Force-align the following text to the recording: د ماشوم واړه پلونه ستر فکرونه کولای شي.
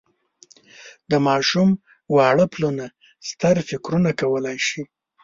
د 1.11 1.13
ماشوم 1.27 1.69
واړه 2.15 2.45
پلونه 2.53 2.85
ستر 3.29 3.55
فکرونه 3.69 4.09
کولای 4.21 4.57
شي. 4.67 4.81